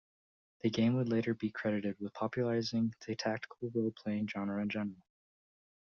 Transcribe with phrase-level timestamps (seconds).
[0.61, 5.03] The game would later be credited with popularizing the tactical role-playing genre in general.